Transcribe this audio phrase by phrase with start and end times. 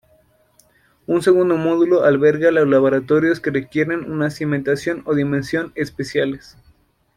[1.05, 6.57] Un segundo módulo alberga los laboratorios que requieren una cimentación o dimensión especiales.